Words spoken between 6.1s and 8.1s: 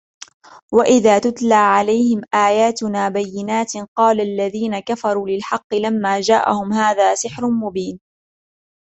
جَاءَهُمْ هَذَا سِحْرٌ مُبِينٌ